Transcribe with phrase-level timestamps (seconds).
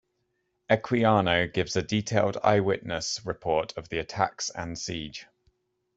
[0.67, 5.27] Equiano gives a detailed eyewitness report of the attacks and siege.